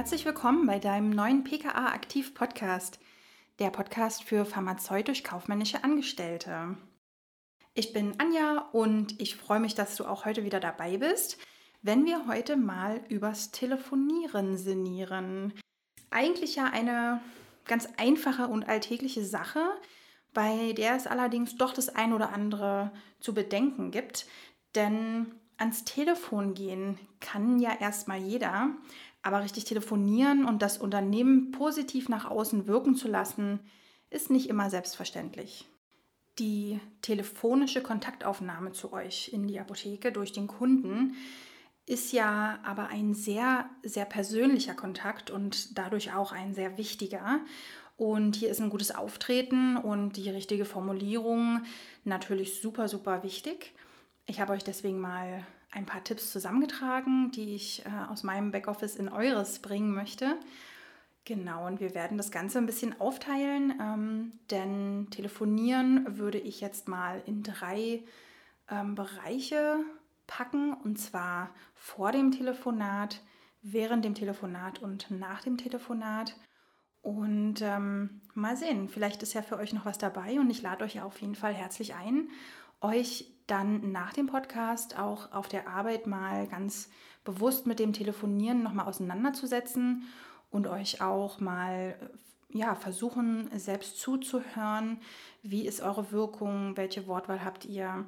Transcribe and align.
Herzlich 0.00 0.24
willkommen 0.24 0.66
bei 0.66 0.78
deinem 0.78 1.10
neuen 1.10 1.44
PKA 1.44 1.88
Aktiv 1.92 2.32
Podcast, 2.32 2.98
der 3.58 3.68
Podcast 3.68 4.24
für 4.24 4.46
pharmazeutisch-kaufmännische 4.46 5.84
Angestellte. 5.84 6.78
Ich 7.74 7.92
bin 7.92 8.14
Anja 8.16 8.70
und 8.72 9.20
ich 9.20 9.36
freue 9.36 9.60
mich, 9.60 9.74
dass 9.74 9.96
du 9.96 10.06
auch 10.06 10.24
heute 10.24 10.42
wieder 10.42 10.58
dabei 10.58 10.96
bist, 10.96 11.36
wenn 11.82 12.06
wir 12.06 12.26
heute 12.26 12.56
mal 12.56 13.02
übers 13.10 13.50
Telefonieren 13.50 14.56
sinnieren. 14.56 15.52
Eigentlich 16.10 16.56
ja 16.56 16.64
eine 16.64 17.20
ganz 17.66 17.86
einfache 17.98 18.46
und 18.46 18.66
alltägliche 18.66 19.22
Sache, 19.22 19.66
bei 20.32 20.72
der 20.72 20.96
es 20.96 21.06
allerdings 21.06 21.56
doch 21.56 21.74
das 21.74 21.90
ein 21.90 22.14
oder 22.14 22.32
andere 22.32 22.90
zu 23.20 23.34
bedenken 23.34 23.90
gibt, 23.90 24.24
denn 24.74 25.34
ans 25.58 25.84
Telefon 25.84 26.54
gehen 26.54 26.98
kann 27.20 27.60
ja 27.60 27.76
erstmal 27.78 28.18
jeder, 28.18 28.70
aber 29.22 29.42
richtig 29.42 29.64
telefonieren 29.64 30.44
und 30.44 30.62
das 30.62 30.78
Unternehmen 30.78 31.50
positiv 31.50 32.08
nach 32.08 32.30
außen 32.30 32.66
wirken 32.66 32.94
zu 32.94 33.08
lassen, 33.08 33.60
ist 34.08 34.30
nicht 34.30 34.48
immer 34.48 34.70
selbstverständlich. 34.70 35.68
Die 36.38 36.80
telefonische 37.02 37.82
Kontaktaufnahme 37.82 38.72
zu 38.72 38.92
euch 38.92 39.30
in 39.32 39.46
die 39.46 39.60
Apotheke 39.60 40.10
durch 40.10 40.32
den 40.32 40.46
Kunden 40.46 41.14
ist 41.86 42.12
ja 42.12 42.60
aber 42.62 42.88
ein 42.88 43.14
sehr, 43.14 43.68
sehr 43.82 44.04
persönlicher 44.04 44.74
Kontakt 44.74 45.30
und 45.30 45.76
dadurch 45.76 46.14
auch 46.14 46.32
ein 46.32 46.54
sehr 46.54 46.78
wichtiger. 46.78 47.40
Und 47.96 48.36
hier 48.36 48.48
ist 48.48 48.60
ein 48.60 48.70
gutes 48.70 48.94
Auftreten 48.94 49.76
und 49.76 50.16
die 50.16 50.30
richtige 50.30 50.64
Formulierung 50.64 51.62
natürlich 52.04 52.60
super, 52.60 52.88
super 52.88 53.22
wichtig. 53.22 53.74
Ich 54.26 54.40
habe 54.40 54.52
euch 54.52 54.64
deswegen 54.64 55.00
mal 55.00 55.44
ein 55.70 55.86
paar 55.86 56.02
Tipps 56.02 56.32
zusammengetragen, 56.32 57.30
die 57.30 57.54
ich 57.54 57.84
äh, 57.86 58.10
aus 58.10 58.22
meinem 58.22 58.50
Backoffice 58.50 58.96
in 58.96 59.08
eures 59.08 59.60
bringen 59.60 59.94
möchte. 59.94 60.36
Genau, 61.24 61.66
und 61.66 61.80
wir 61.80 61.94
werden 61.94 62.16
das 62.16 62.30
Ganze 62.30 62.58
ein 62.58 62.66
bisschen 62.66 63.00
aufteilen, 63.00 63.74
ähm, 63.80 64.32
denn 64.50 65.08
telefonieren 65.10 66.18
würde 66.18 66.38
ich 66.38 66.60
jetzt 66.60 66.88
mal 66.88 67.22
in 67.26 67.42
drei 67.42 68.02
ähm, 68.68 68.94
Bereiche 68.94 69.76
packen, 70.26 70.72
und 70.72 70.98
zwar 70.98 71.50
vor 71.74 72.10
dem 72.10 72.32
Telefonat, 72.32 73.20
während 73.62 74.04
dem 74.04 74.14
Telefonat 74.14 74.80
und 74.80 75.10
nach 75.10 75.42
dem 75.42 75.58
Telefonat. 75.58 76.34
Und 77.02 77.62
ähm, 77.62 78.22
mal 78.34 78.56
sehen, 78.56 78.88
vielleicht 78.88 79.22
ist 79.22 79.34
ja 79.34 79.42
für 79.42 79.56
euch 79.56 79.72
noch 79.72 79.84
was 79.84 79.98
dabei 79.98 80.38
und 80.40 80.50
ich 80.50 80.62
lade 80.62 80.84
euch 80.84 81.00
auf 81.00 81.20
jeden 81.20 81.34
Fall 81.34 81.54
herzlich 81.54 81.94
ein, 81.94 82.28
euch 82.80 83.26
dann 83.50 83.92
nach 83.92 84.12
dem 84.12 84.26
Podcast 84.26 84.98
auch 84.98 85.32
auf 85.32 85.48
der 85.48 85.68
Arbeit 85.68 86.06
mal 86.06 86.46
ganz 86.46 86.88
bewusst 87.24 87.66
mit 87.66 87.78
dem 87.78 87.92
Telefonieren 87.92 88.62
nochmal 88.62 88.86
auseinanderzusetzen 88.86 90.04
und 90.50 90.66
euch 90.66 91.00
auch 91.00 91.40
mal 91.40 91.96
ja, 92.52 92.74
versuchen, 92.74 93.50
selbst 93.58 93.98
zuzuhören. 93.98 95.00
Wie 95.42 95.66
ist 95.66 95.80
eure 95.80 96.10
Wirkung? 96.12 96.76
Welche 96.76 97.06
Wortwahl 97.06 97.44
habt 97.44 97.64
ihr? 97.64 98.04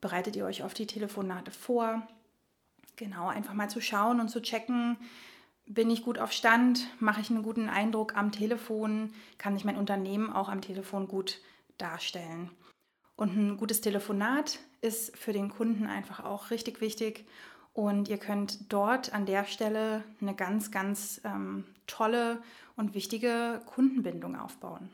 Bereitet 0.00 0.36
ihr 0.36 0.44
euch 0.44 0.62
auf 0.62 0.74
die 0.74 0.86
Telefonate 0.86 1.50
vor? 1.50 2.06
Genau, 2.96 3.28
einfach 3.28 3.54
mal 3.54 3.70
zu 3.70 3.80
schauen 3.80 4.20
und 4.20 4.28
zu 4.28 4.40
checken, 4.40 4.96
bin 5.66 5.90
ich 5.90 6.04
gut 6.04 6.18
auf 6.18 6.32
Stand? 6.32 6.86
Mache 7.00 7.20
ich 7.20 7.30
einen 7.30 7.42
guten 7.42 7.68
Eindruck 7.68 8.16
am 8.16 8.30
Telefon? 8.30 9.12
Kann 9.36 9.56
ich 9.56 9.64
mein 9.64 9.76
Unternehmen 9.76 10.32
auch 10.32 10.48
am 10.48 10.60
Telefon 10.60 11.08
gut 11.08 11.40
darstellen? 11.76 12.50
Und 13.16 13.36
ein 13.36 13.56
gutes 13.56 13.80
Telefonat 13.80 14.60
ist 14.86 15.16
für 15.16 15.32
den 15.32 15.50
Kunden 15.50 15.86
einfach 15.86 16.24
auch 16.24 16.50
richtig 16.50 16.80
wichtig. 16.80 17.26
Und 17.74 18.08
ihr 18.08 18.16
könnt 18.16 18.72
dort 18.72 19.12
an 19.12 19.26
der 19.26 19.44
Stelle 19.44 20.02
eine 20.20 20.34
ganz, 20.34 20.70
ganz 20.70 21.20
ähm, 21.24 21.64
tolle 21.86 22.42
und 22.76 22.94
wichtige 22.94 23.60
Kundenbindung 23.66 24.36
aufbauen. 24.36 24.88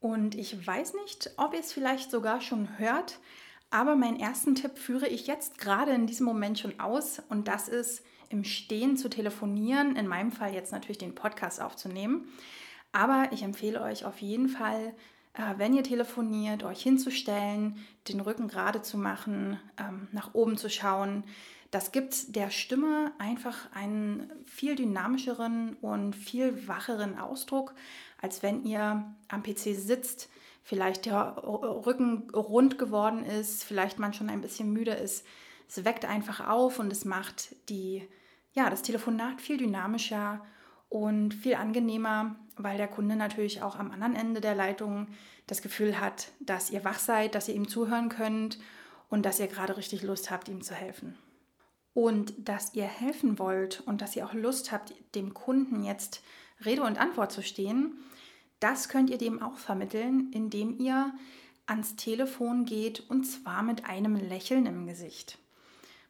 Und 0.00 0.34
ich 0.34 0.66
weiß 0.66 0.94
nicht, 0.94 1.30
ob 1.36 1.52
ihr 1.52 1.60
es 1.60 1.72
vielleicht 1.72 2.10
sogar 2.10 2.40
schon 2.40 2.78
hört, 2.78 3.18
aber 3.70 3.94
meinen 3.94 4.18
ersten 4.18 4.54
Tipp 4.54 4.78
führe 4.78 5.06
ich 5.06 5.26
jetzt 5.26 5.58
gerade 5.58 5.92
in 5.92 6.06
diesem 6.06 6.26
Moment 6.26 6.58
schon 6.58 6.80
aus. 6.80 7.22
Und 7.28 7.46
das 7.48 7.68
ist, 7.68 8.02
im 8.32 8.44
Stehen 8.44 8.96
zu 8.96 9.08
telefonieren. 9.08 9.94
In 9.94 10.08
meinem 10.08 10.32
Fall 10.32 10.54
jetzt 10.54 10.72
natürlich 10.72 10.98
den 10.98 11.14
Podcast 11.14 11.60
aufzunehmen. 11.60 12.28
Aber 12.90 13.28
ich 13.30 13.42
empfehle 13.42 13.80
euch 13.82 14.04
auf 14.04 14.18
jeden 14.18 14.48
Fall, 14.48 14.94
wenn 15.56 15.74
ihr 15.74 15.82
telefoniert, 15.82 16.62
euch 16.62 16.82
hinzustellen, 16.82 17.78
den 18.08 18.20
Rücken 18.20 18.48
gerade 18.48 18.82
zu 18.82 18.98
machen, 18.98 19.58
ähm, 19.78 20.08
nach 20.12 20.34
oben 20.34 20.58
zu 20.58 20.68
schauen. 20.68 21.24
Das 21.70 21.90
gibt 21.90 22.36
der 22.36 22.50
Stimme 22.50 23.12
einfach 23.18 23.72
einen 23.72 24.30
viel 24.44 24.76
dynamischeren 24.76 25.76
und 25.80 26.14
viel 26.14 26.68
wacheren 26.68 27.18
Ausdruck, 27.18 27.74
als 28.20 28.42
wenn 28.42 28.64
ihr 28.64 29.14
am 29.28 29.42
PC 29.42 29.74
sitzt, 29.74 30.28
vielleicht 30.62 31.06
der 31.06 31.38
Rücken 31.38 32.30
rund 32.30 32.78
geworden 32.78 33.24
ist, 33.24 33.64
vielleicht 33.64 33.98
man 33.98 34.12
schon 34.12 34.28
ein 34.28 34.42
bisschen 34.42 34.70
müde 34.70 34.92
ist. 34.92 35.24
Es 35.66 35.82
weckt 35.86 36.04
einfach 36.04 36.46
auf 36.46 36.78
und 36.78 36.92
es 36.92 37.06
macht 37.06 37.56
die, 37.70 38.06
ja, 38.52 38.68
das 38.68 38.82
Telefonat 38.82 39.40
viel 39.40 39.56
dynamischer 39.56 40.44
und 40.92 41.32
viel 41.32 41.54
angenehmer, 41.54 42.36
weil 42.56 42.76
der 42.76 42.86
Kunde 42.86 43.16
natürlich 43.16 43.62
auch 43.62 43.78
am 43.78 43.90
anderen 43.90 44.14
Ende 44.14 44.42
der 44.42 44.54
Leitung 44.54 45.06
das 45.46 45.62
Gefühl 45.62 45.98
hat, 45.98 46.28
dass 46.38 46.70
ihr 46.70 46.84
wach 46.84 46.98
seid, 46.98 47.34
dass 47.34 47.48
ihr 47.48 47.54
ihm 47.54 47.66
zuhören 47.66 48.10
könnt 48.10 48.58
und 49.08 49.24
dass 49.24 49.40
ihr 49.40 49.46
gerade 49.46 49.78
richtig 49.78 50.02
Lust 50.02 50.30
habt, 50.30 50.50
ihm 50.50 50.60
zu 50.60 50.74
helfen. 50.74 51.16
Und 51.94 52.34
dass 52.36 52.74
ihr 52.74 52.84
helfen 52.84 53.38
wollt 53.38 53.80
und 53.80 54.02
dass 54.02 54.16
ihr 54.16 54.26
auch 54.26 54.34
Lust 54.34 54.70
habt, 54.70 54.92
dem 55.14 55.32
Kunden 55.32 55.82
jetzt 55.82 56.22
Rede 56.62 56.82
und 56.82 57.00
Antwort 57.00 57.32
zu 57.32 57.42
stehen, 57.42 57.96
das 58.60 58.90
könnt 58.90 59.08
ihr 59.08 59.18
dem 59.18 59.42
auch 59.42 59.56
vermitteln, 59.56 60.30
indem 60.32 60.78
ihr 60.78 61.14
ans 61.64 61.96
Telefon 61.96 62.66
geht 62.66 63.08
und 63.08 63.24
zwar 63.24 63.62
mit 63.62 63.86
einem 63.86 64.14
Lächeln 64.14 64.66
im 64.66 64.86
Gesicht. 64.86 65.38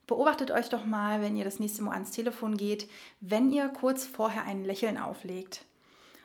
Beobachtet 0.07 0.51
euch 0.51 0.69
doch 0.69 0.85
mal, 0.85 1.23
wenn 1.23 1.37
ihr 1.37 1.45
das 1.45 1.61
nächste 1.61 1.83
Mal 1.83 1.93
ans 1.93 2.11
Telefon 2.11 2.57
geht, 2.57 2.89
wenn 3.21 3.51
ihr 3.51 3.69
kurz 3.69 4.05
vorher 4.05 4.45
ein 4.45 4.65
Lächeln 4.65 4.99
auflegt. 4.99 5.65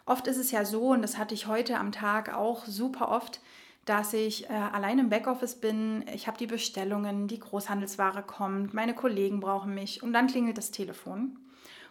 Oft 0.05 0.27
ist 0.27 0.37
es 0.37 0.51
ja 0.51 0.65
so, 0.65 0.89
und 0.89 1.01
das 1.01 1.17
hatte 1.17 1.33
ich 1.33 1.47
heute 1.47 1.77
am 1.77 1.91
Tag 1.91 2.33
auch 2.33 2.65
super 2.65 3.09
oft, 3.09 3.41
dass 3.85 4.13
ich 4.13 4.49
äh, 4.49 4.53
allein 4.53 4.99
im 4.99 5.09
Backoffice 5.09 5.55
bin, 5.55 6.05
ich 6.13 6.27
habe 6.27 6.37
die 6.37 6.47
Bestellungen, 6.47 7.27
die 7.27 7.39
Großhandelsware 7.39 8.23
kommt, 8.23 8.73
meine 8.73 8.93
Kollegen 8.93 9.39
brauchen 9.39 9.73
mich 9.73 10.03
und 10.03 10.13
dann 10.13 10.27
klingelt 10.27 10.57
das 10.57 10.71
Telefon. 10.71 11.37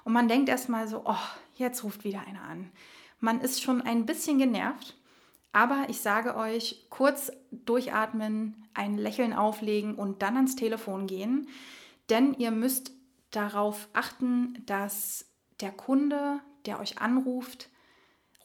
Und 0.05 0.13
man 0.13 0.29
denkt 0.29 0.49
erstmal 0.49 0.89
so, 0.89 1.03
oh, 1.05 1.15
jetzt 1.57 1.85
ruft 1.85 2.05
wieder 2.05 2.21
einer 2.27 2.43
an. 2.43 2.71
Man 3.21 3.41
ist 3.41 3.63
schon 3.63 3.83
ein 3.83 4.07
bisschen 4.07 4.39
genervt, 4.39 4.95
aber 5.57 5.87
ich 5.89 6.03
sage 6.03 6.37
euch, 6.37 6.85
kurz 6.91 7.33
durchatmen, 7.51 8.69
ein 8.75 8.99
Lächeln 8.99 9.33
auflegen 9.33 9.95
und 9.95 10.21
dann 10.21 10.37
ans 10.37 10.55
Telefon 10.55 11.07
gehen. 11.07 11.49
Denn 12.11 12.35
ihr 12.35 12.51
müsst 12.51 12.93
darauf 13.31 13.89
achten, 13.95 14.63
dass 14.67 15.25
der 15.63 15.71
Kunde, 15.73 16.41
der 16.67 16.79
euch 16.79 16.99
anruft, 16.99 17.71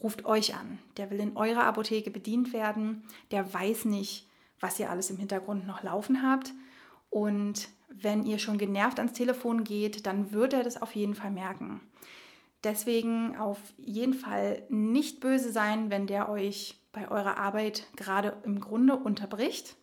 ruft 0.01 0.23
euch 0.23 0.55
an. 0.55 0.79
Der 0.95 1.11
will 1.11 1.19
in 1.19 1.35
eurer 1.35 1.65
Apotheke 1.65 2.11
bedient 2.11 2.53
werden. 2.53 3.03
Der 3.31 3.53
weiß 3.53 3.83
nicht, 3.83 4.29
was 4.61 4.79
ihr 4.79 4.89
alles 4.89 5.09
im 5.09 5.17
Hintergrund 5.17 5.67
noch 5.67 5.83
laufen 5.83 6.23
habt. 6.23 6.53
Und 7.09 7.67
wenn 7.89 8.23
ihr 8.23 8.39
schon 8.39 8.57
genervt 8.57 8.99
ans 8.99 9.11
Telefon 9.11 9.65
geht, 9.65 10.05
dann 10.05 10.31
wird 10.31 10.53
er 10.53 10.63
das 10.63 10.81
auf 10.81 10.95
jeden 10.95 11.15
Fall 11.15 11.31
merken. 11.31 11.81
Deswegen 12.63 13.35
auf 13.35 13.59
jeden 13.75 14.13
Fall 14.13 14.63
nicht 14.69 15.19
böse 15.19 15.51
sein, 15.51 15.89
wenn 15.89 16.07
der 16.07 16.29
euch 16.29 16.80
bei 16.91 17.09
eurer 17.09 17.37
Arbeit 17.37 17.87
gerade 17.95 18.37
im 18.43 18.59
Grunde 18.59 18.95
unterbricht. 18.95 19.75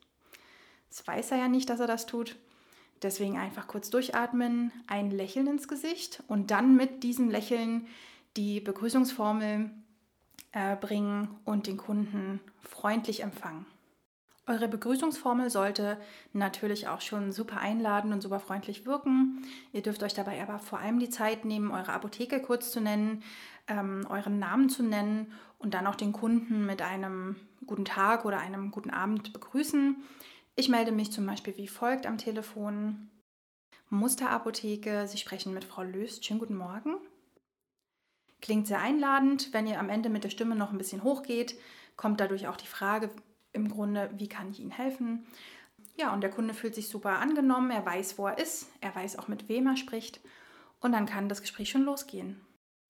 Das 0.90 1.06
weiß 1.06 1.32
er 1.32 1.38
ja 1.38 1.48
nicht, 1.48 1.70
dass 1.70 1.80
er 1.80 1.86
das 1.86 2.06
tut. 2.06 2.36
Deswegen 3.02 3.38
einfach 3.38 3.68
kurz 3.68 3.90
durchatmen, 3.90 4.72
ein 4.86 5.10
Lächeln 5.10 5.46
ins 5.46 5.68
Gesicht 5.68 6.22
und 6.26 6.50
dann 6.50 6.76
mit 6.76 7.02
diesem 7.04 7.30
Lächeln 7.30 7.86
die 8.36 8.60
Begrüßungsformel 8.60 9.70
äh, 10.52 10.76
bringen 10.76 11.28
und 11.44 11.66
den 11.66 11.76
Kunden 11.76 12.40
freundlich 12.62 13.22
empfangen. 13.22 13.66
Eure 14.48 14.66
Begrüßungsformel 14.66 15.50
sollte 15.50 15.98
natürlich 16.32 16.88
auch 16.88 17.02
schon 17.02 17.32
super 17.32 17.58
einladen 17.58 18.14
und 18.14 18.22
super 18.22 18.40
freundlich 18.40 18.86
wirken. 18.86 19.44
Ihr 19.74 19.82
dürft 19.82 20.02
euch 20.02 20.14
dabei 20.14 20.42
aber 20.42 20.58
vor 20.58 20.78
allem 20.78 20.98
die 20.98 21.10
Zeit 21.10 21.44
nehmen, 21.44 21.70
eure 21.70 21.92
Apotheke 21.92 22.40
kurz 22.40 22.70
zu 22.70 22.80
nennen, 22.80 23.22
ähm, 23.66 24.06
euren 24.08 24.38
Namen 24.38 24.70
zu 24.70 24.82
nennen 24.82 25.34
und 25.58 25.74
dann 25.74 25.86
auch 25.86 25.96
den 25.96 26.14
Kunden 26.14 26.64
mit 26.64 26.80
einem 26.80 27.36
guten 27.66 27.84
Tag 27.84 28.24
oder 28.24 28.38
einem 28.38 28.70
guten 28.70 28.88
Abend 28.88 29.34
begrüßen. 29.34 29.96
Ich 30.56 30.70
melde 30.70 30.92
mich 30.92 31.12
zum 31.12 31.26
Beispiel 31.26 31.58
wie 31.58 31.68
folgt 31.68 32.06
am 32.06 32.16
Telefon. 32.16 33.10
Musterapotheke, 33.90 35.06
Sie 35.08 35.18
sprechen 35.18 35.52
mit 35.52 35.64
Frau 35.64 35.82
Löst. 35.82 36.24
Schönen 36.24 36.40
guten 36.40 36.56
Morgen. 36.56 36.94
Klingt 38.40 38.66
sehr 38.66 38.80
einladend. 38.80 39.52
Wenn 39.52 39.66
ihr 39.66 39.78
am 39.78 39.90
Ende 39.90 40.08
mit 40.08 40.24
der 40.24 40.30
Stimme 40.30 40.56
noch 40.56 40.72
ein 40.72 40.78
bisschen 40.78 41.02
hochgeht, 41.02 41.54
kommt 41.96 42.20
dadurch 42.20 42.48
auch 42.48 42.56
die 42.56 42.66
Frage 42.66 43.10
im 43.52 43.68
Grunde, 43.68 44.10
wie 44.16 44.28
kann 44.28 44.50
ich 44.50 44.60
Ihnen 44.60 44.70
helfen? 44.70 45.26
Ja, 45.96 46.12
und 46.12 46.20
der 46.20 46.30
Kunde 46.30 46.54
fühlt 46.54 46.74
sich 46.74 46.88
super 46.88 47.18
angenommen, 47.18 47.70
er 47.70 47.84
weiß, 47.84 48.18
wo 48.18 48.26
er 48.26 48.38
ist, 48.38 48.70
er 48.80 48.94
weiß 48.94 49.18
auch, 49.18 49.28
mit 49.28 49.48
wem 49.48 49.66
er 49.66 49.76
spricht 49.76 50.20
und 50.80 50.92
dann 50.92 51.06
kann 51.06 51.28
das 51.28 51.40
Gespräch 51.40 51.70
schon 51.70 51.82
losgehen. 51.82 52.40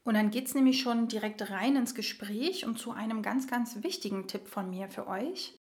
Und 0.04 0.14
dann 0.14 0.30
geht 0.30 0.46
es 0.46 0.54
nämlich 0.54 0.80
schon 0.80 1.08
direkt 1.08 1.50
rein 1.50 1.76
ins 1.76 1.94
Gespräch 1.94 2.64
und 2.64 2.78
zu 2.78 2.92
einem 2.92 3.22
ganz, 3.22 3.46
ganz 3.46 3.82
wichtigen 3.82 4.26
Tipp 4.26 4.48
von 4.48 4.70
mir 4.70 4.88
für 4.88 5.06
euch. 5.06 5.58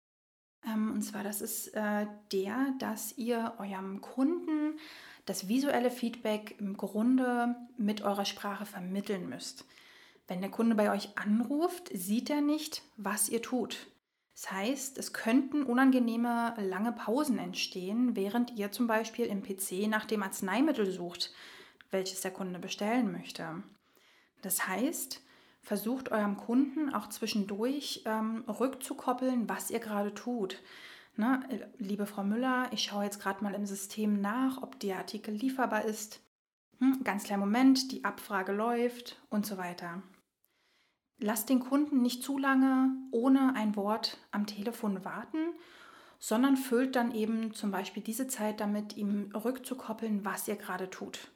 Ähm, 0.65 0.93
und 0.93 1.03
zwar, 1.03 1.25
das 1.25 1.41
ist 1.41 1.69
äh, 1.75 2.07
der, 2.33 2.75
dass 2.79 3.17
ihr 3.19 3.55
eurem 3.59 4.01
Kunden 4.01 4.79
das 5.25 5.49
visuelle 5.49 5.91
Feedback 5.91 6.57
im 6.61 6.77
Grunde 6.77 7.57
mit 7.77 8.03
eurer 8.03 8.25
Sprache 8.25 8.67
vermitteln 8.67 9.29
müsst. 9.29 9.65
Wenn 10.29 10.41
der 10.41 10.51
Kunde 10.51 10.75
bei 10.75 10.93
euch 10.93 11.17
anruft, 11.19 11.91
sieht 11.93 12.31
er 12.31 12.41
nicht, 12.41 12.83
was 12.97 13.29
ihr 13.29 13.43
tut. 13.43 13.89
Das 14.37 14.53
heißt, 14.53 14.99
es 14.99 15.15
könnten 15.15 15.62
unangenehme 15.62 16.55
lange 16.59 16.93
Pausen 16.93 17.38
entstehen, 17.38 18.17
während 18.17 18.50
ihr 18.50 18.71
zum 18.71 18.87
Beispiel 18.87 19.25
im 19.25 19.43
PC 19.43 19.88
nach 19.88 20.05
dem 20.05 20.23
Arzneimittel 20.23 20.91
sucht, 20.91 21.33
welches 21.91 22.21
der 22.21 22.33
Kunde 22.33 22.59
bestellen 22.59 23.12
möchte. 23.12 23.62
Das 24.43 24.69
heißt, 24.69 25.23
versucht 25.62 26.12
eurem 26.12 26.37
Kunden 26.37 26.93
auch 26.93 27.09
zwischendurch 27.09 28.03
ähm, 28.05 28.44
rückzukoppeln, 28.47 29.49
was 29.49 29.71
ihr 29.71 29.81
gerade 29.81 30.12
tut. 30.12 30.62
Ne? 31.17 31.41
Liebe 31.79 32.05
Frau 32.05 32.23
Müller, 32.23 32.69
ich 32.73 32.83
schaue 32.83 33.05
jetzt 33.05 33.21
gerade 33.23 33.43
mal 33.43 33.55
im 33.55 33.65
System 33.65 34.21
nach, 34.21 34.62
ob 34.62 34.79
der 34.81 34.99
Artikel 34.99 35.33
lieferbar 35.33 35.87
ist. 35.87 36.21
Hm, 36.79 37.00
ganz 37.05 37.25
kleinen 37.25 37.41
Moment, 37.41 37.91
die 37.91 38.05
Abfrage 38.05 38.53
läuft 38.53 39.19
und 39.31 39.47
so 39.47 39.56
weiter. 39.56 40.03
Lasst 41.19 41.49
den 41.49 41.61
Kunden 41.61 42.03
nicht 42.03 42.23
zu 42.23 42.37
lange 42.37 42.91
ohne 43.11 43.55
ein 43.55 43.75
Wort 43.75 44.19
am 44.33 44.47
Telefon 44.47 45.05
warten, 45.05 45.39
sondern 46.19 46.57
füllt 46.57 46.97
dann 46.97 47.15
eben 47.15 47.55
zum 47.55 47.71
Beispiel 47.71 48.03
diese 48.03 48.27
Zeit 48.27 48.61
damit, 48.61 48.97
ihm 48.97 49.33
rückzukoppeln, 49.35 50.25
was 50.25 50.49
ihr 50.49 50.57
gerade 50.57 50.91
tut. 50.91 51.31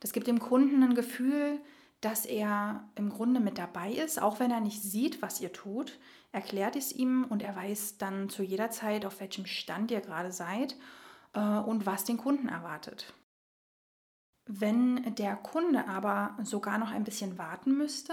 Das 0.00 0.12
gibt 0.12 0.26
dem 0.26 0.40
Kunden 0.40 0.82
ein 0.82 0.94
Gefühl, 0.94 1.60
dass 2.00 2.26
er 2.26 2.88
im 2.96 3.10
Grunde 3.10 3.38
mit 3.38 3.58
dabei 3.58 3.92
ist, 3.92 4.20
auch 4.20 4.40
wenn 4.40 4.50
er 4.50 4.60
nicht 4.60 4.82
sieht, 4.82 5.22
was 5.22 5.40
ihr 5.40 5.52
tut, 5.52 5.98
erklärt 6.32 6.74
es 6.74 6.92
ihm 6.92 7.24
und 7.24 7.42
er 7.42 7.54
weiß 7.54 7.98
dann 7.98 8.28
zu 8.28 8.42
jeder 8.42 8.70
Zeit, 8.70 9.06
auf 9.06 9.20
welchem 9.20 9.46
Stand 9.46 9.90
ihr 9.90 10.00
gerade 10.00 10.32
seid 10.32 10.76
äh, 11.34 11.40
und 11.40 11.86
was 11.86 12.04
den 12.04 12.16
Kunden 12.16 12.48
erwartet. 12.48 13.14
Wenn 14.46 15.14
der 15.14 15.36
Kunde 15.36 15.86
aber 15.86 16.36
sogar 16.42 16.78
noch 16.78 16.90
ein 16.90 17.04
bisschen 17.04 17.38
warten 17.38 17.76
müsste, 17.76 18.12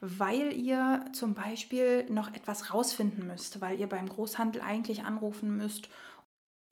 weil 0.00 0.52
ihr 0.52 1.04
zum 1.12 1.34
Beispiel 1.34 2.04
noch 2.10 2.34
etwas 2.34 2.74
rausfinden 2.74 3.26
müsst, 3.26 3.60
weil 3.62 3.80
ihr 3.80 3.88
beim 3.88 4.08
Großhandel 4.08 4.60
eigentlich 4.60 5.04
anrufen 5.04 5.56
müsst 5.56 5.88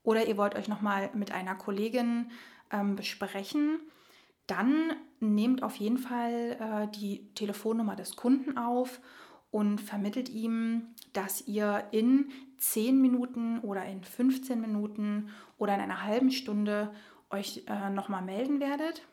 oder 0.03 0.27
ihr 0.27 0.37
wollt 0.37 0.55
euch 0.55 0.67
noch 0.67 0.81
mal 0.81 1.09
mit 1.13 1.31
einer 1.31 1.55
Kollegin 1.55 2.29
ähm, 2.71 2.95
besprechen, 2.95 3.79
dann 4.47 4.93
nehmt 5.19 5.63
auf 5.63 5.75
jeden 5.77 5.97
Fall 5.97 6.57
äh, 6.59 6.97
die 6.99 7.33
Telefonnummer 7.33 7.95
des 7.95 8.15
Kunden 8.15 8.57
auf 8.57 8.99
und 9.49 9.79
vermittelt 9.79 10.29
ihm, 10.29 10.87
dass 11.13 11.47
ihr 11.47 11.87
in 11.91 12.31
10 12.57 13.01
Minuten 13.01 13.59
oder 13.59 13.85
in 13.85 14.03
15 14.03 14.59
Minuten 14.59 15.29
oder 15.57 15.75
in 15.75 15.81
einer 15.81 16.03
halben 16.03 16.31
Stunde 16.31 16.91
euch 17.31 17.63
äh, 17.67 17.89
nochmal 17.89 18.21
melden 18.21 18.59
werdet. 18.59 19.03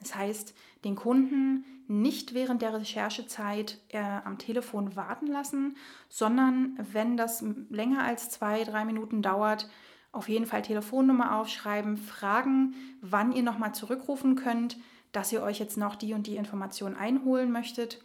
Das 0.00 0.14
heißt, 0.14 0.54
den 0.84 0.94
Kunden 0.94 1.64
nicht 1.88 2.34
während 2.34 2.62
der 2.62 2.74
Recherchezeit 2.74 3.80
äh, 3.88 3.98
am 3.98 4.38
Telefon 4.38 4.94
warten 4.94 5.26
lassen, 5.26 5.76
sondern 6.08 6.78
wenn 6.92 7.16
das 7.16 7.44
länger 7.70 8.04
als 8.04 8.30
zwei, 8.30 8.62
drei 8.64 8.84
Minuten 8.84 9.22
dauert, 9.22 9.68
auf 10.12 10.28
jeden 10.28 10.46
Fall 10.46 10.62
Telefonnummer 10.62 11.36
aufschreiben, 11.36 11.96
fragen, 11.96 12.74
wann 13.00 13.32
ihr 13.32 13.42
nochmal 13.42 13.74
zurückrufen 13.74 14.36
könnt, 14.36 14.76
dass 15.12 15.32
ihr 15.32 15.42
euch 15.42 15.58
jetzt 15.58 15.76
noch 15.76 15.96
die 15.96 16.14
und 16.14 16.26
die 16.26 16.36
Information 16.36 16.94
einholen 16.94 17.50
möchtet 17.50 18.04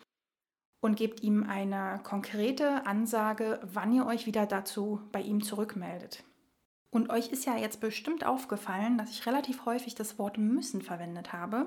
und 0.82 0.96
gebt 0.96 1.22
ihm 1.22 1.44
eine 1.44 2.00
konkrete 2.04 2.86
Ansage, 2.86 3.60
wann 3.64 3.94
ihr 3.94 4.06
euch 4.06 4.26
wieder 4.26 4.46
dazu 4.46 5.02
bei 5.12 5.22
ihm 5.22 5.42
zurückmeldet. 5.42 6.24
Und 6.94 7.10
euch 7.10 7.30
ist 7.30 7.46
ja 7.46 7.58
jetzt 7.58 7.80
bestimmt 7.80 8.24
aufgefallen, 8.24 9.00
dass 9.00 9.10
ich 9.10 9.26
relativ 9.26 9.66
häufig 9.66 9.96
das 9.96 10.20
Wort 10.20 10.38
müssen 10.38 10.84
verwendet 10.84 11.34
habe. 11.34 11.66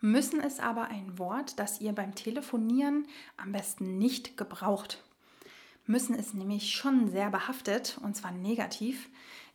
Müssen 0.00 0.40
ist 0.40 0.58
aber 0.58 0.84
ein 0.88 1.18
Wort, 1.18 1.58
das 1.58 1.82
ihr 1.82 1.92
beim 1.92 2.14
Telefonieren 2.14 3.06
am 3.36 3.52
besten 3.52 3.98
nicht 3.98 4.38
gebraucht. 4.38 5.04
Müssen 5.84 6.14
ist 6.14 6.34
nämlich 6.34 6.70
schon 6.70 7.10
sehr 7.10 7.28
behaftet 7.28 7.98
und 8.02 8.16
zwar 8.16 8.32
negativ. 8.32 9.10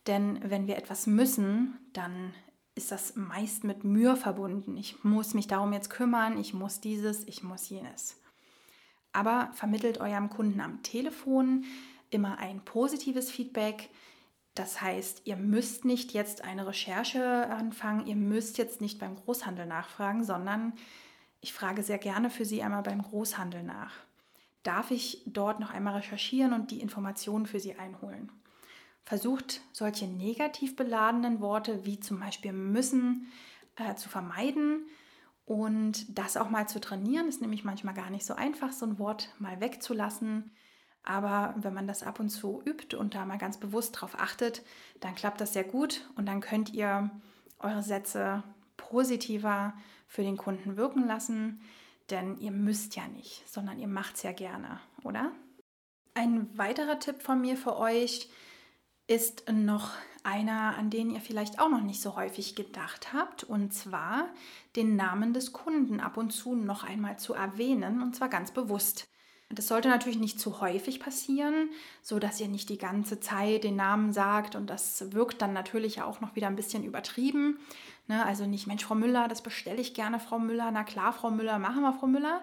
Denn 0.06 0.38
wenn 0.48 0.68
wir 0.68 0.76
etwas 0.76 1.08
müssen, 1.08 1.76
dann 1.92 2.32
ist 2.76 2.92
das 2.92 3.16
meist 3.16 3.64
mit 3.64 3.82
Mühe 3.82 4.16
verbunden. 4.16 4.76
Ich 4.76 5.02
muss 5.02 5.34
mich 5.34 5.48
darum 5.48 5.72
jetzt 5.72 5.90
kümmern, 5.90 6.38
ich 6.38 6.54
muss 6.54 6.80
dieses, 6.80 7.26
ich 7.26 7.42
muss 7.42 7.68
jenes. 7.68 8.20
Aber 9.12 9.50
vermittelt 9.54 9.98
eurem 9.98 10.30
Kunden 10.30 10.60
am 10.60 10.84
Telefon 10.84 11.64
immer 12.10 12.38
ein 12.38 12.64
positives 12.64 13.28
Feedback. 13.28 13.90
Das 14.54 14.80
heißt, 14.80 15.22
ihr 15.24 15.36
müsst 15.36 15.84
nicht 15.84 16.12
jetzt 16.12 16.44
eine 16.44 16.66
Recherche 16.66 17.48
anfangen, 17.50 18.06
ihr 18.06 18.16
müsst 18.16 18.56
jetzt 18.58 18.80
nicht 18.80 18.98
beim 18.98 19.16
Großhandel 19.16 19.66
nachfragen, 19.66 20.22
sondern 20.22 20.74
ich 21.40 21.52
frage 21.52 21.82
sehr 21.82 21.98
gerne 21.98 22.30
für 22.30 22.44
Sie 22.44 22.62
einmal 22.62 22.82
beim 22.82 23.02
Großhandel 23.02 23.62
nach. 23.62 23.92
Darf 24.62 24.90
ich 24.90 25.22
dort 25.26 25.60
noch 25.60 25.70
einmal 25.70 25.96
recherchieren 25.96 26.52
und 26.52 26.70
die 26.70 26.80
Informationen 26.80 27.46
für 27.46 27.60
Sie 27.60 27.74
einholen? 27.74 28.30
versucht, 29.04 29.60
solche 29.72 30.06
negativ 30.06 30.76
beladenen 30.76 31.40
Worte 31.40 31.84
wie 31.84 32.00
zum 32.00 32.20
Beispiel 32.20 32.52
müssen 32.52 33.28
äh, 33.76 33.94
zu 33.94 34.08
vermeiden 34.08 34.86
und 35.44 36.18
das 36.18 36.36
auch 36.36 36.48
mal 36.48 36.68
zu 36.68 36.80
trainieren. 36.80 37.28
Ist 37.28 37.42
nämlich 37.42 37.64
manchmal 37.64 37.94
gar 37.94 38.10
nicht 38.10 38.24
so 38.24 38.34
einfach, 38.34 38.72
so 38.72 38.86
ein 38.86 38.98
Wort 38.98 39.28
mal 39.38 39.60
wegzulassen. 39.60 40.50
Aber 41.04 41.54
wenn 41.58 41.74
man 41.74 41.86
das 41.86 42.02
ab 42.02 42.18
und 42.18 42.30
zu 42.30 42.62
übt 42.64 42.96
und 42.96 43.14
da 43.14 43.24
mal 43.24 43.38
ganz 43.38 43.58
bewusst 43.58 44.00
drauf 44.00 44.18
achtet, 44.18 44.62
dann 45.00 45.14
klappt 45.14 45.40
das 45.40 45.52
sehr 45.52 45.64
gut 45.64 46.08
und 46.16 46.26
dann 46.26 46.40
könnt 46.40 46.72
ihr 46.72 47.10
eure 47.58 47.82
Sätze 47.82 48.42
positiver 48.76 49.74
für 50.08 50.22
den 50.22 50.36
Kunden 50.36 50.76
wirken 50.76 51.06
lassen, 51.06 51.60
denn 52.10 52.38
ihr 52.38 52.50
müsst 52.50 52.96
ja 52.96 53.06
nicht, 53.08 53.48
sondern 53.48 53.78
ihr 53.78 53.88
macht 53.88 54.16
es 54.16 54.22
ja 54.22 54.32
gerne, 54.32 54.80
oder? 55.02 55.32
Ein 56.14 56.56
weiterer 56.56 56.98
Tipp 56.98 57.22
von 57.22 57.40
mir 57.40 57.56
für 57.56 57.76
euch, 57.76 58.30
ist 59.06 59.50
noch 59.52 59.90
einer, 60.22 60.76
an 60.78 60.88
den 60.88 61.10
ihr 61.10 61.20
vielleicht 61.20 61.58
auch 61.58 61.68
noch 61.68 61.82
nicht 61.82 62.00
so 62.00 62.16
häufig 62.16 62.54
gedacht 62.54 63.12
habt, 63.12 63.44
und 63.44 63.74
zwar 63.74 64.28
den 64.76 64.96
Namen 64.96 65.34
des 65.34 65.52
Kunden 65.52 66.00
ab 66.00 66.16
und 66.16 66.30
zu 66.30 66.54
noch 66.54 66.84
einmal 66.84 67.18
zu 67.18 67.34
erwähnen, 67.34 68.00
und 68.00 68.16
zwar 68.16 68.28
ganz 68.28 68.50
bewusst. 68.50 69.06
Das 69.50 69.68
sollte 69.68 69.88
natürlich 69.88 70.18
nicht 70.18 70.40
zu 70.40 70.60
häufig 70.60 71.00
passieren, 71.00 71.70
so 72.02 72.18
dass 72.18 72.40
ihr 72.40 72.48
nicht 72.48 72.68
die 72.70 72.78
ganze 72.78 73.20
Zeit 73.20 73.64
den 73.64 73.76
Namen 73.76 74.12
sagt 74.12 74.56
und 74.56 74.68
das 74.68 75.12
wirkt 75.12 75.42
dann 75.42 75.52
natürlich 75.52 76.02
auch 76.02 76.20
noch 76.20 76.34
wieder 76.34 76.46
ein 76.46 76.56
bisschen 76.56 76.82
übertrieben. 76.82 77.58
Ne? 78.08 78.24
Also 78.24 78.46
nicht 78.46 78.66
Mensch, 78.66 78.84
Frau 78.84 78.94
Müller, 78.94 79.28
das 79.28 79.42
bestelle 79.42 79.80
ich 79.80 79.94
gerne, 79.94 80.18
Frau 80.18 80.38
Müller, 80.38 80.70
na 80.72 80.82
klar, 80.82 81.12
Frau 81.12 81.30
Müller, 81.30 81.58
machen 81.58 81.82
wir, 81.82 81.92
Frau 81.92 82.06
Müller, 82.06 82.42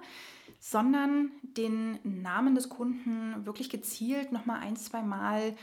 sondern 0.59 1.31
den 1.41 1.99
Namen 2.03 2.55
des 2.55 2.69
Kunden 2.69 3.45
wirklich 3.45 3.69
gezielt 3.69 4.31
nochmal 4.31 4.61
ein, 4.61 4.75
zwei 4.75 5.01
Mal 5.01 5.55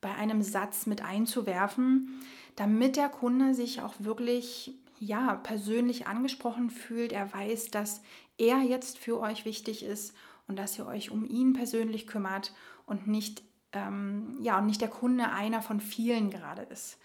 bei 0.00 0.14
einem 0.14 0.42
Satz 0.42 0.86
mit 0.86 1.02
einzuwerfen, 1.04 2.22
damit 2.56 2.96
der 2.96 3.08
Kunde 3.08 3.54
sich 3.54 3.82
auch 3.82 3.94
wirklich 3.98 4.74
ja, 4.98 5.34
persönlich 5.34 6.06
angesprochen 6.06 6.70
fühlt. 6.70 7.12
Er 7.12 7.32
weiß, 7.32 7.70
dass 7.70 8.02
er 8.38 8.60
jetzt 8.60 8.98
für 8.98 9.20
euch 9.20 9.44
wichtig 9.44 9.82
ist 9.84 10.14
und 10.48 10.58
dass 10.58 10.78
ihr 10.78 10.86
euch 10.86 11.10
um 11.10 11.24
ihn 11.24 11.52
persönlich 11.52 12.06
kümmert 12.06 12.52
und 12.86 13.06
nicht, 13.06 13.42
ähm, 13.72 14.36
ja, 14.40 14.58
und 14.58 14.66
nicht 14.66 14.80
der 14.80 14.88
Kunde 14.88 15.30
einer 15.30 15.62
von 15.62 15.80
vielen 15.80 16.30
gerade 16.30 16.62
ist. 16.62 16.98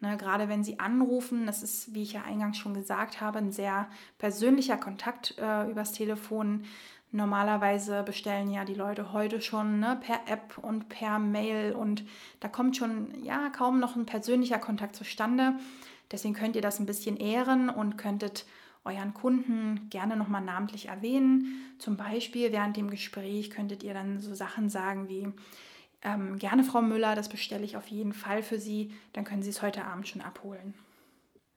Ne, 0.00 0.16
gerade 0.16 0.48
wenn 0.48 0.62
Sie 0.62 0.78
anrufen, 0.78 1.46
das 1.46 1.64
ist, 1.64 1.92
wie 1.92 2.04
ich 2.04 2.12
ja 2.12 2.22
eingangs 2.22 2.56
schon 2.56 2.72
gesagt 2.72 3.20
habe, 3.20 3.38
ein 3.38 3.50
sehr 3.50 3.88
persönlicher 4.18 4.76
Kontakt 4.76 5.36
äh, 5.38 5.68
übers 5.68 5.92
Telefon. 5.92 6.64
Normalerweise 7.10 8.04
bestellen 8.04 8.50
ja 8.50 8.64
die 8.64 8.74
Leute 8.74 9.12
heute 9.12 9.40
schon 9.40 9.80
ne, 9.80 9.98
per 10.00 10.20
App 10.32 10.58
und 10.58 10.88
per 10.88 11.18
Mail 11.18 11.72
und 11.72 12.04
da 12.38 12.48
kommt 12.48 12.76
schon 12.76 13.24
ja 13.24 13.48
kaum 13.48 13.80
noch 13.80 13.96
ein 13.96 14.06
persönlicher 14.06 14.58
Kontakt 14.58 14.94
zustande. 14.94 15.54
Deswegen 16.12 16.34
könnt 16.34 16.54
ihr 16.54 16.62
das 16.62 16.78
ein 16.78 16.86
bisschen 16.86 17.16
ehren 17.16 17.68
und 17.68 17.98
könntet 17.98 18.46
euren 18.84 19.14
Kunden 19.14 19.88
gerne 19.90 20.16
nochmal 20.16 20.42
namentlich 20.42 20.86
erwähnen. 20.86 21.74
Zum 21.78 21.96
Beispiel 21.96 22.52
während 22.52 22.76
dem 22.76 22.90
Gespräch 22.90 23.50
könntet 23.50 23.82
ihr 23.82 23.94
dann 23.94 24.20
so 24.20 24.34
Sachen 24.34 24.68
sagen 24.70 25.08
wie, 25.08 25.28
ähm, 26.02 26.38
gerne 26.38 26.64
Frau 26.64 26.80
Müller, 26.80 27.14
das 27.14 27.28
bestelle 27.28 27.64
ich 27.64 27.76
auf 27.76 27.88
jeden 27.88 28.12
Fall 28.12 28.42
für 28.42 28.58
Sie, 28.58 28.94
dann 29.12 29.24
können 29.24 29.42
Sie 29.42 29.50
es 29.50 29.62
heute 29.62 29.84
Abend 29.84 30.06
schon 30.06 30.22
abholen. 30.22 30.74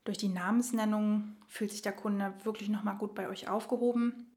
Durch 0.03 0.17
die 0.17 0.29
Namensnennung 0.29 1.35
fühlt 1.47 1.71
sich 1.71 1.83
der 1.83 1.91
Kunde 1.91 2.33
wirklich 2.43 2.69
nochmal 2.69 2.97
gut 2.97 3.13
bei 3.13 3.29
euch 3.29 3.49
aufgehoben. 3.49 4.35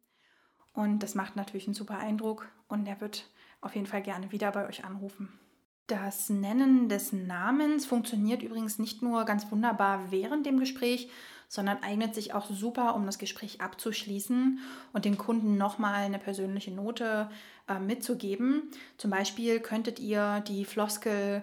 Und 0.74 1.02
das 1.02 1.14
macht 1.14 1.36
natürlich 1.36 1.66
einen 1.66 1.74
super 1.74 1.98
Eindruck 1.98 2.48
und 2.68 2.86
er 2.86 3.00
wird 3.00 3.30
auf 3.60 3.74
jeden 3.74 3.86
Fall 3.86 4.02
gerne 4.02 4.30
wieder 4.30 4.50
bei 4.50 4.68
euch 4.68 4.84
anrufen. 4.84 5.38
Das 5.86 6.28
Nennen 6.28 6.88
des 6.88 7.12
Namens 7.12 7.86
funktioniert 7.86 8.42
übrigens 8.42 8.78
nicht 8.78 9.02
nur 9.02 9.24
ganz 9.24 9.50
wunderbar 9.50 10.10
während 10.10 10.46
dem 10.46 10.58
Gespräch, 10.58 11.10
sondern 11.48 11.82
eignet 11.82 12.14
sich 12.14 12.34
auch 12.34 12.46
super, 12.46 12.94
um 12.94 13.06
das 13.06 13.18
Gespräch 13.18 13.60
abzuschließen 13.60 14.58
und 14.92 15.04
dem 15.04 15.18
Kunden 15.18 15.56
nochmal 15.56 16.04
eine 16.04 16.18
persönliche 16.18 16.70
Note 16.70 17.30
äh, 17.68 17.78
mitzugeben. 17.78 18.70
Zum 18.98 19.10
Beispiel 19.10 19.60
könntet 19.60 19.98
ihr 19.98 20.42
die 20.46 20.64
Floskel 20.64 21.42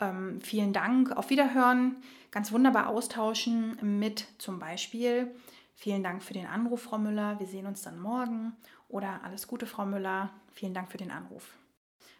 ähm, 0.00 0.40
vielen 0.40 0.72
Dank, 0.72 1.12
auf 1.12 1.30
Wiederhören 1.30 1.96
ganz 2.30 2.52
wunderbar 2.52 2.88
austauschen 2.88 3.78
mit 3.98 4.26
zum 4.38 4.58
Beispiel 4.58 5.34
vielen 5.74 6.02
Dank 6.02 6.22
für 6.22 6.34
den 6.34 6.46
Anruf, 6.46 6.82
Frau 6.82 6.98
Müller, 6.98 7.38
wir 7.38 7.46
sehen 7.46 7.66
uns 7.66 7.82
dann 7.82 7.98
morgen 7.98 8.56
oder 8.88 9.20
alles 9.24 9.46
Gute, 9.46 9.66
Frau 9.66 9.86
Müller, 9.86 10.30
vielen 10.52 10.74
Dank 10.74 10.90
für 10.90 10.98
den 10.98 11.10
Anruf. 11.10 11.54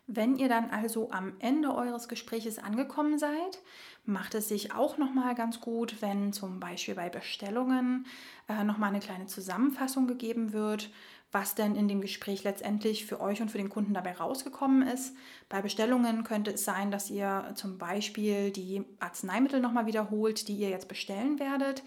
Wenn 0.07 0.37
ihr 0.37 0.49
dann 0.49 0.71
also 0.71 1.11
am 1.11 1.35
Ende 1.39 1.75
eures 1.75 2.09
Gespräches 2.09 2.59
angekommen 2.59 3.19
seid, 3.19 3.61
macht 4.09 4.35
es 4.35 4.49
sich 4.49 4.75
auch 4.75 4.97
nochmal 4.97 5.35
ganz 5.35 5.61
gut, 5.61 6.01
wenn 6.01 6.33
zum 6.33 6.59
Beispiel 6.59 6.95
bei 6.95 7.11
Bestellungen 7.11 8.07
äh, 8.49 8.65
nochmal 8.65 8.89
eine 8.89 9.01
kleine 9.01 9.27
Zusammenfassung 9.27 10.07
gegeben 10.07 10.53
wird, 10.53 10.91
was 11.31 11.55
denn 11.55 11.77
in 11.77 11.89
dem 11.89 12.01
Gespräch 12.01 12.43
letztendlich 12.43 13.05
für 13.05 13.21
euch 13.21 13.43
und 13.43 13.51
für 13.51 13.59
den 13.59 13.69
Kunden 13.69 13.93
dabei 13.93 14.13
rausgekommen 14.13 14.89
ist. 14.89 15.15
Bei 15.51 15.61
Bestellungen 15.61 16.25
könnte 16.25 16.53
es 16.53 16.65
sein, 16.65 16.91
dass 16.91 17.11
ihr 17.11 17.53
zum 17.55 17.77
Beispiel 17.77 18.51
die 18.51 18.83
Arzneimittel 18.99 19.61
nochmal 19.61 19.87
wiederholt, 19.87 20.49
die 20.49 20.57
ihr 20.57 20.71
jetzt 20.71 20.89
bestellen 20.89 21.39
werdet. 21.39 21.83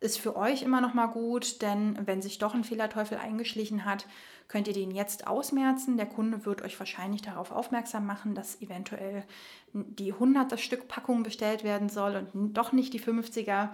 Ist 0.00 0.20
für 0.20 0.36
euch 0.36 0.62
immer 0.62 0.80
nochmal 0.80 1.08
gut, 1.08 1.60
denn 1.60 1.98
wenn 2.06 2.22
sich 2.22 2.38
doch 2.38 2.54
ein 2.54 2.62
Fehlerteufel 2.62 3.18
eingeschlichen 3.18 3.84
hat, 3.84 4.06
könnt 4.46 4.68
ihr 4.68 4.74
den 4.74 4.92
jetzt 4.92 5.26
ausmerzen. 5.26 5.96
Der 5.96 6.06
Kunde 6.06 6.46
wird 6.46 6.62
euch 6.62 6.78
wahrscheinlich 6.78 7.20
darauf 7.22 7.50
aufmerksam 7.50 8.06
machen, 8.06 8.36
dass 8.36 8.62
eventuell 8.62 9.24
die 9.72 10.14
100er 10.14 10.56
Stück 10.56 10.86
Packung 10.86 11.24
bestellt 11.24 11.64
werden 11.64 11.88
soll 11.88 12.28
und 12.32 12.54
doch 12.54 12.70
nicht 12.70 12.92
die 12.92 13.00
50er. 13.00 13.70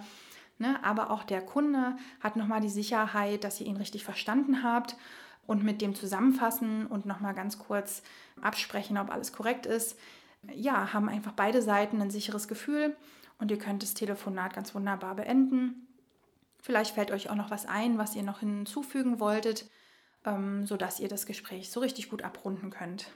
Ne? 0.57 0.83
Aber 0.83 1.11
auch 1.11 1.23
der 1.23 1.41
Kunde 1.41 1.95
hat 2.19 2.37
nochmal 2.37 2.61
die 2.61 2.69
Sicherheit, 2.69 3.43
dass 3.43 3.61
ihr 3.61 3.67
ihn 3.67 3.77
richtig 3.77 4.03
verstanden 4.03 4.63
habt 4.63 4.97
und 5.45 5.63
mit 5.63 5.79
dem 5.79 5.93
Zusammenfassen 5.93 6.87
und 6.87 7.05
nochmal 7.05 7.35
ganz 7.35 7.59
kurz 7.59 8.01
absprechen, 8.41 8.97
ob 8.97 9.11
alles 9.11 9.31
korrekt 9.31 9.67
ist. 9.67 9.95
Ja, 10.53 10.91
haben 10.91 11.07
einfach 11.07 11.33
beide 11.33 11.61
Seiten 11.61 12.01
ein 12.01 12.09
sicheres 12.09 12.47
Gefühl 12.47 12.95
und 13.37 13.51
ihr 13.51 13.59
könnt 13.59 13.83
das 13.83 13.93
Telefonat 13.93 14.53
ganz 14.53 14.73
wunderbar 14.73 15.15
beenden. 15.15 15.84
Vielleicht 16.65 16.95
fällt 16.95 17.11
euch 17.11 17.29
auch 17.29 17.35
noch 17.35 17.51
was 17.51 17.67
ein, 17.67 17.99
was 17.99 18.15
ihr 18.15 18.23
noch 18.23 18.39
hinzufügen 18.39 19.19
wolltet, 19.19 19.69
ähm, 20.25 20.65
sodass 20.65 20.99
ihr 20.99 21.07
das 21.07 21.27
Gespräch 21.27 21.69
so 21.69 21.79
richtig 21.79 22.09
gut 22.09 22.23
abrunden 22.23 22.71
könnt. 22.71 23.11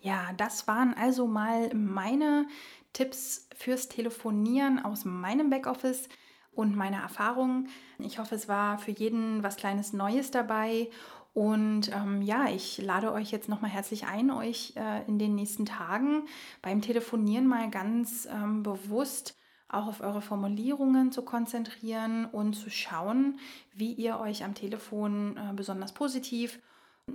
Ja, 0.00 0.34
das 0.36 0.68
waren 0.68 0.92
also 0.92 1.26
mal 1.26 1.74
meine 1.74 2.46
Tipps 2.92 3.48
fürs 3.56 3.88
Telefonieren 3.88 4.84
aus 4.84 5.06
meinem 5.06 5.48
Backoffice 5.48 6.10
und 6.52 6.76
meine 6.76 7.00
Erfahrungen. 7.00 7.70
Ich 8.00 8.18
hoffe, 8.18 8.34
es 8.34 8.48
war 8.48 8.76
für 8.76 8.90
jeden 8.90 9.42
was 9.42 9.56
Kleines 9.56 9.94
Neues 9.94 10.30
dabei. 10.30 10.90
Und 11.32 11.90
ähm, 11.94 12.20
ja, 12.20 12.50
ich 12.50 12.82
lade 12.82 13.12
euch 13.12 13.30
jetzt 13.30 13.48
nochmal 13.48 13.70
herzlich 13.70 14.04
ein, 14.04 14.30
euch 14.30 14.74
äh, 14.76 15.06
in 15.06 15.18
den 15.18 15.36
nächsten 15.36 15.64
Tagen 15.64 16.26
beim 16.60 16.82
Telefonieren 16.82 17.46
mal 17.46 17.70
ganz 17.70 18.28
ähm, 18.30 18.62
bewusst 18.62 19.39
auch 19.70 19.86
auf 19.86 20.00
eure 20.00 20.22
Formulierungen 20.22 21.12
zu 21.12 21.22
konzentrieren 21.22 22.26
und 22.26 22.54
zu 22.54 22.70
schauen, 22.70 23.38
wie 23.72 23.92
ihr 23.92 24.18
euch 24.18 24.44
am 24.44 24.54
Telefon 24.54 25.36
äh, 25.36 25.52
besonders 25.54 25.92
positiv 25.92 26.58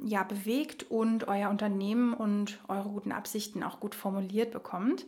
ja, 0.04 0.24
bewegt 0.24 0.90
und 0.90 1.28
euer 1.28 1.50
Unternehmen 1.50 2.14
und 2.14 2.60
eure 2.68 2.90
guten 2.90 3.12
Absichten 3.12 3.64
auch 3.64 3.80
gut 3.80 3.96
formuliert 3.96 4.52
bekommt. 4.52 5.06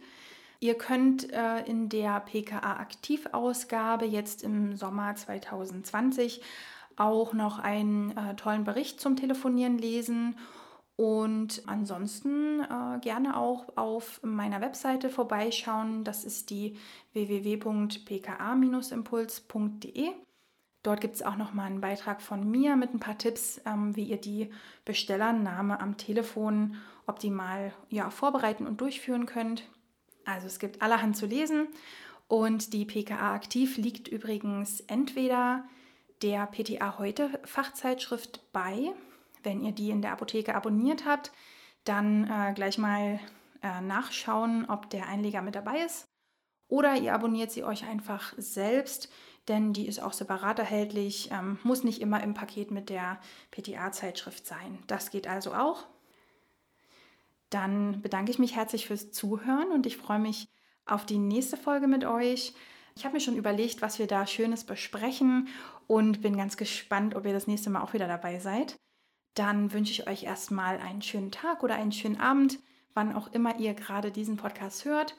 Ihr 0.59 0.75
könnt 0.75 1.31
äh, 1.31 1.63
in 1.65 1.89
der 1.89 2.19
PKA 2.21 2.77
Aktivausgabe 2.77 4.05
jetzt 4.05 4.43
im 4.43 4.75
Sommer 4.75 5.15
2020 5.15 6.41
auch 6.95 7.33
noch 7.33 7.59
einen 7.59 8.15
äh, 8.17 8.35
tollen 8.35 8.63
Bericht 8.63 8.99
zum 8.99 9.15
Telefonieren 9.15 9.77
lesen 9.77 10.35
und 10.97 11.63
ansonsten 11.67 12.59
äh, 12.61 12.99
gerne 13.01 13.37
auch 13.37 13.77
auf 13.77 14.19
meiner 14.23 14.61
Webseite 14.61 15.09
vorbeischauen. 15.09 16.03
Das 16.03 16.25
ist 16.25 16.49
die 16.49 16.75
www.pka-impuls.de. 17.13 20.09
Dort 20.81 21.01
gibt 21.01 21.13
es 21.15 21.21
auch 21.21 21.35
noch 21.35 21.53
mal 21.53 21.65
einen 21.65 21.81
Beitrag 21.81 22.19
von 22.21 22.49
mir 22.49 22.75
mit 22.75 22.95
ein 22.95 22.99
paar 22.99 23.19
Tipps, 23.19 23.61
ähm, 23.65 23.95
wie 23.95 24.05
ihr 24.05 24.17
die 24.17 24.49
Bestellernahme 24.85 25.79
am 25.79 25.97
Telefon 25.97 26.77
optimal 27.05 27.73
ja, 27.89 28.09
vorbereiten 28.09 28.65
und 28.65 28.81
durchführen 28.81 29.27
könnt. 29.27 29.69
Also 30.25 30.47
es 30.47 30.57
gibt 30.57 30.81
allerhand 30.81 31.15
zu 31.15 31.27
lesen 31.27 31.67
und 32.27 32.73
die 32.73 32.85
PKA 32.85 33.35
Aktiv 33.35 33.77
liegt 33.77 34.07
übrigens 34.07 34.79
entweder 34.81 35.63
der 36.23 36.47
PTA 36.47 36.97
Heute 36.97 37.39
Fachzeitschrift 37.43 38.41
bei, 38.51 38.95
wenn 39.47 39.63
ihr 39.63 39.71
die 39.71 39.89
in 39.89 40.01
der 40.01 40.11
Apotheke 40.11 40.53
abonniert 40.53 41.05
habt, 41.05 41.31
dann 41.85 42.25
äh, 42.29 42.53
gleich 42.53 42.77
mal 42.77 43.19
äh, 43.63 43.81
nachschauen, 43.81 44.65
ob 44.69 44.89
der 44.89 45.07
Einleger 45.07 45.41
mit 45.41 45.55
dabei 45.55 45.79
ist. 45.85 46.05
Oder 46.67 46.95
ihr 46.97 47.13
abonniert 47.13 47.49
sie 47.49 47.63
euch 47.63 47.85
einfach 47.85 48.33
selbst, 48.37 49.09
denn 49.47 49.71
die 49.71 49.87
ist 49.87 50.03
auch 50.03 50.11
separat 50.11 50.59
erhältlich, 50.59 51.31
ähm, 51.31 51.57
muss 51.63 51.85
nicht 51.85 52.01
immer 52.01 52.21
im 52.21 52.33
Paket 52.33 52.71
mit 52.71 52.89
der 52.89 53.21
PTA-Zeitschrift 53.51 54.45
sein. 54.45 54.79
Das 54.87 55.11
geht 55.11 55.27
also 55.27 55.53
auch. 55.53 55.87
Dann 57.49 58.01
bedanke 58.01 58.31
ich 58.31 58.39
mich 58.39 58.53
herzlich 58.53 58.85
fürs 58.85 59.11
Zuhören 59.11 59.71
und 59.71 59.85
ich 59.85 59.95
freue 59.95 60.19
mich 60.19 60.49
auf 60.85 61.05
die 61.05 61.17
nächste 61.17 61.55
Folge 61.55 61.87
mit 61.87 62.03
euch. 62.03 62.53
Ich 62.97 63.05
habe 63.05 63.13
mir 63.13 63.21
schon 63.21 63.37
überlegt, 63.37 63.81
was 63.81 63.97
wir 63.97 64.07
da 64.07 64.27
Schönes 64.27 64.65
besprechen 64.65 65.47
und 65.87 66.21
bin 66.21 66.35
ganz 66.35 66.57
gespannt, 66.57 67.15
ob 67.15 67.25
ihr 67.25 67.33
das 67.33 67.47
nächste 67.47 67.69
Mal 67.69 67.81
auch 67.81 67.93
wieder 67.93 68.07
dabei 68.09 68.39
seid. 68.39 68.77
Dann 69.33 69.73
wünsche 69.73 69.91
ich 69.91 70.07
euch 70.07 70.23
erstmal 70.23 70.79
einen 70.79 71.01
schönen 71.01 71.31
Tag 71.31 71.63
oder 71.63 71.75
einen 71.75 71.91
schönen 71.91 72.19
Abend, 72.19 72.59
wann 72.93 73.15
auch 73.15 73.31
immer 73.33 73.59
ihr 73.59 73.73
gerade 73.73 74.11
diesen 74.11 74.37
Podcast 74.37 74.85
hört. 74.85 75.15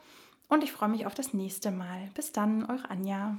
Und 0.49 0.65
ich 0.65 0.73
freue 0.73 0.89
mich 0.89 1.07
auf 1.07 1.15
das 1.15 1.35
nächste 1.35 1.71
Mal. 1.71 2.11
Bis 2.15 2.33
dann, 2.33 2.65
eure 2.65 2.91
Anja. 2.91 3.39